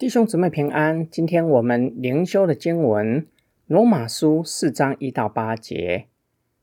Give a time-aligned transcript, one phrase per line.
[0.00, 3.20] 弟兄姊妹平安，今天我们灵修的经文
[3.66, 6.06] 《罗马书》四章一到八节，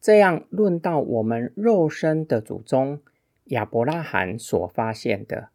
[0.00, 3.02] 这样论到我们肉身的祖宗
[3.48, 5.50] 亚伯拉罕所发现的，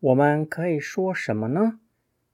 [0.00, 1.80] 我们可以说什么呢？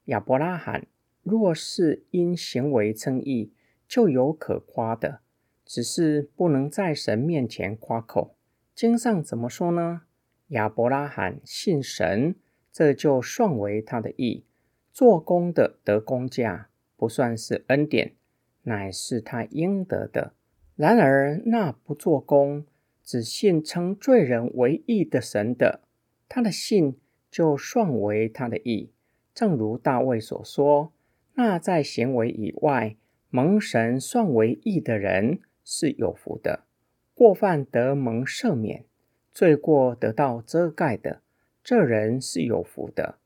[0.06, 0.88] 亚伯拉罕
[1.22, 3.52] 若是因行为称义，
[3.86, 5.20] 就有可夸的，
[5.64, 8.34] 只是不能在神面前夸口。
[8.74, 10.02] 经上怎么说呢？
[10.48, 12.34] 亚伯拉罕信神，
[12.72, 14.42] 这就算为他的义。
[15.00, 18.12] 做工的得工价，不算是恩典，
[18.64, 20.34] 乃是他应得的。
[20.76, 22.66] 然而那不做工，
[23.02, 25.80] 只信称罪人为义的神的，
[26.28, 26.98] 他的信
[27.30, 28.92] 就算为他的义。
[29.32, 30.92] 正如大卫所说
[31.32, 32.94] ：“那在行为以外
[33.30, 36.64] 蒙神算为义的人是有福的。
[37.14, 38.84] 过犯得蒙赦免，
[39.32, 41.22] 罪过得到遮盖的，
[41.64, 43.16] 这人是有福的。”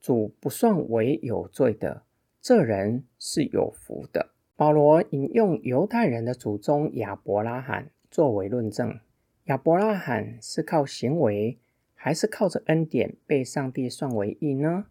[0.00, 2.02] 主不算为有罪的，
[2.40, 4.30] 这人是有福的。
[4.56, 8.98] 保罗引用犹太人的祖宗亚伯拉罕作为论证。
[9.44, 11.58] 亚伯拉罕是靠行为，
[11.94, 14.86] 还是靠着恩典被上帝算为义呢？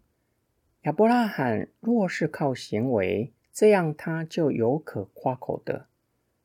[0.84, 5.88] 亚伯拉罕若是靠行为，这样他就有可夸口的。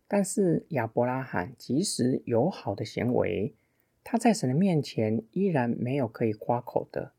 [0.09, 3.55] 但是亚伯拉罕即使有好的行为，
[4.03, 7.13] 他在神的面前依然没有可以夸口的。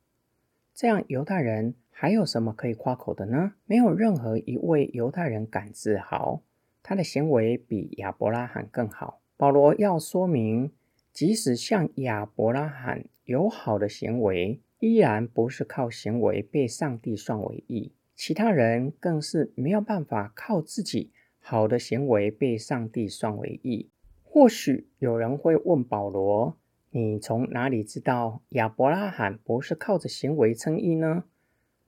[0.76, 3.54] 这样，犹太人还有什么可以夸口的呢？
[3.66, 6.42] 没有任何一位犹太人敢自豪，
[6.84, 9.22] 他的行为比亚伯拉罕更好。
[9.38, 10.73] 保罗要说明，
[11.14, 17.94] 即使像亚伯拉罕有好的行为，依然不是靠行为被上帝算为义。
[18.18, 23.90] 其他人更是没有办法靠自己好的行为被上帝算为义。
[24.23, 26.58] 或许有人会问保罗。
[26.97, 31.25] 你从哪里知道亚伯拉罕不是靠着行为称义呢？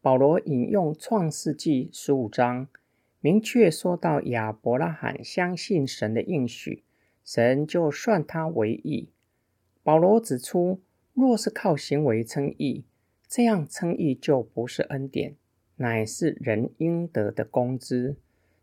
[0.01, 2.67] 保罗引用创世纪十五章，
[3.21, 6.83] 明确说到亚伯拉罕相信神的应许，
[7.23, 9.07] 神就算他为义。
[9.81, 10.81] 保罗指出，
[11.13, 12.83] 若是靠行为称义，
[13.29, 15.37] 这样称义就不是恩典，
[15.77, 18.17] 乃是人应得的工资。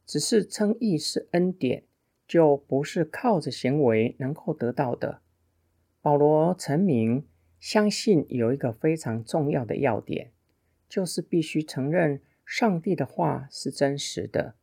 [0.04, 1.84] 只是称义是恩典，
[2.28, 5.22] 就不是靠着行为能够得到的。
[6.04, 7.24] 保罗成名，
[7.58, 10.32] 相信有一个非常重要的要点，
[10.86, 14.54] 就是必须承认上帝的话是真实的，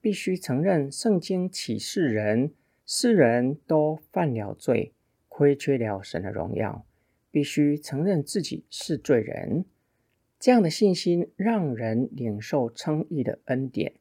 [0.00, 2.54] 必须承认圣经启示人，
[2.86, 4.94] 世人都犯了罪，
[5.28, 6.86] 亏缺了神的荣耀，
[7.30, 9.66] 必须承认自己是罪人。
[10.38, 13.92] 这样的信心让人领受称义的恩典，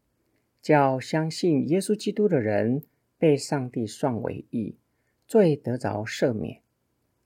[0.61, 2.81] 叫相信耶稣基督的人
[3.17, 4.77] 被上帝算为义，
[5.27, 6.61] 罪得着赦免。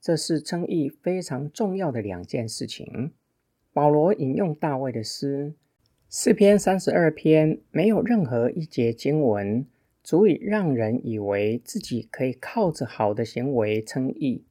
[0.02, 3.12] 这是称义非常重要的两件事情。
[3.72, 5.54] 保罗引用大卫的诗
[6.08, 9.64] 四篇三十二篇，没有任何一节经文
[10.02, 14.44] 足以让人以为自己可以靠着好的行为称义。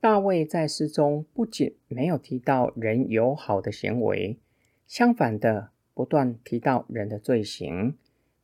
[0.00, 4.38] 大卫在诗中不仅没有提到人有好的行为，
[4.86, 7.94] 相反的，不断提到人的罪行，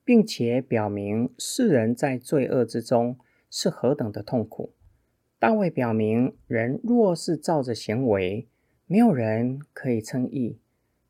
[0.05, 3.17] 并且表明世人在罪恶之中
[3.49, 4.75] 是何等的痛苦。
[5.45, 8.49] 大卫表明，人若是照着行为，
[8.87, 10.57] 没有人可以称义；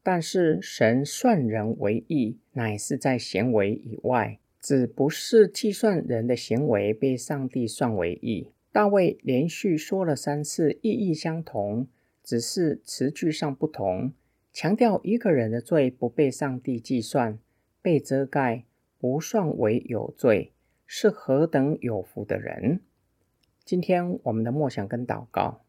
[0.03, 8.49] 但是神算人为义，乃是在行为以外，只不是计算人的行为被上帝算为义。
[8.73, 11.87] 大卫连续说了三次，意义相同，
[12.25, 14.13] 只是词句上不同，
[14.53, 17.39] 强调一个人的罪不被上帝计算、
[17.81, 18.65] 被遮盖，
[18.99, 20.51] 不算为有罪，
[20.89, 22.81] 是何等有福的人。
[23.65, 25.63] 今天我们的默想跟祷告，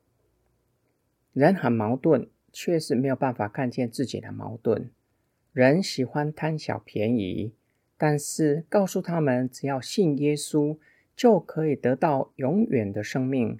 [1.31, 4.91] 人很矛盾，却是没有办法看见自己的矛盾。
[5.53, 7.53] 人喜欢贪小便宜，
[7.97, 10.77] 但是告诉他们只要信耶稣
[11.15, 13.57] 就可以得到永远的生命，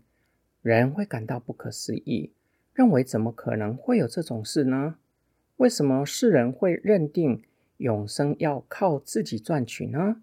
[0.62, 2.34] 人会感到不可思议，
[2.74, 4.98] 认为怎么可能会有这种事呢？
[5.56, 7.42] 为什么世人会认定
[7.78, 10.22] 永生要靠自己赚取呢？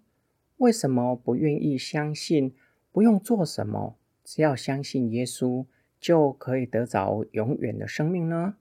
[0.57, 2.53] 为什么不愿意相信
[2.91, 3.97] 不用做什么？
[4.23, 5.65] 只要相信耶稣，
[5.99, 8.55] 就可以得着永远的生命呢？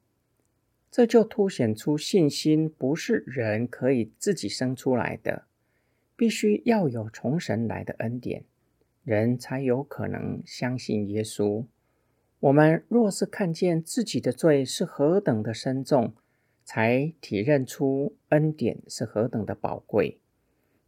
[0.90, 5.44] 这就凸显出信心不是人可以自己生出来的，
[6.14, 8.44] 必须要有从神来的恩典，
[9.02, 11.64] 人才有可能相信耶稣。
[12.40, 16.12] 我们若是看见自己的罪是何等的深重，
[16.64, 20.18] 才体认出恩典是何等的宝贵，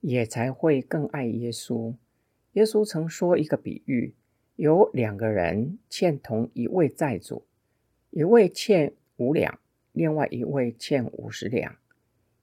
[0.01, 1.95] 也才会更爱耶稣。
[2.53, 4.15] 耶稣曾说一个比喻。
[4.57, 7.45] 有两个人欠同一位债主，
[8.11, 9.59] 一位欠五两，
[9.93, 11.77] 另外一位欠五十两。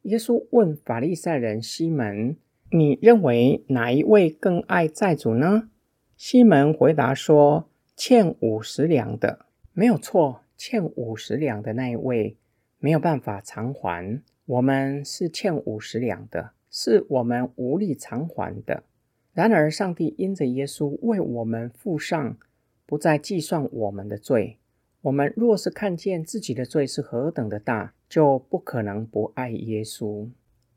[0.03, 2.35] 耶稣问法利赛人西门
[2.71, 5.69] ：“你认为哪一位更爱债主呢？”
[6.17, 10.41] 西门回答说：“欠五十两的，没有错。
[10.57, 12.37] 欠五十两的那一位
[12.77, 14.21] 没有办法偿还。
[14.45, 18.83] 我们是欠五十两的，是我们无力偿还的。
[19.33, 22.37] 然而，上帝因着耶稣为我们付上，
[22.85, 24.57] 不再计算我们的罪。
[25.03, 30.29] 我们若是看见自己的罪是何等的大，就不可能不爱耶稣。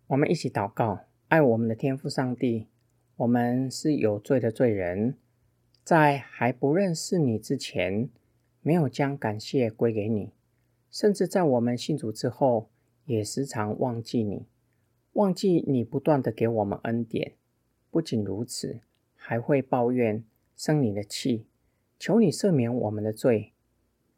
[0.06, 2.68] 我们一起祷告：爱我们的天父上帝，
[3.16, 5.16] 我们是有罪的罪人。
[5.82, 8.08] 在还不认识你之前，
[8.62, 10.30] 没有将感谢归给你，
[10.90, 12.70] 甚至在我们信主之后，
[13.04, 14.46] 也时常忘记你，
[15.14, 17.32] 忘记你不断的给我们恩典。
[17.94, 18.80] 不仅如此，
[19.14, 20.24] 还会抱怨、
[20.56, 21.46] 生你的气，
[21.96, 23.52] 求你赦免我们的罪。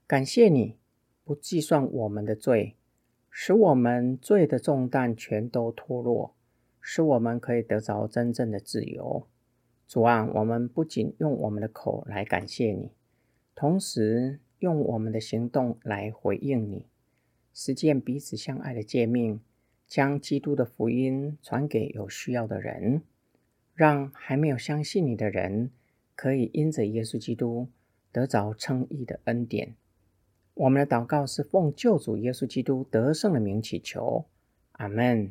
[0.07, 0.79] 感谢你
[1.25, 2.75] 不计算我们的罪，
[3.29, 6.35] 使我们罪的重担全都脱落，
[6.81, 9.27] 使我们可以得着真正的自由。
[9.87, 12.93] 主啊，我们不仅用我们的口来感谢你，
[13.55, 16.87] 同时用我们的行动来回应你，
[17.53, 19.39] 实践彼此相爱的诫命，
[19.87, 23.03] 将基督的福音传给有需要的人，
[23.77, 25.71] 让还没有相信你的人
[26.15, 27.69] 可以因着耶稣基督
[28.11, 29.75] 得着称义的恩典。
[30.55, 34.25] 我们的祷告是奉救主耶稣基督得胜的名祈求，
[34.73, 35.31] 阿门。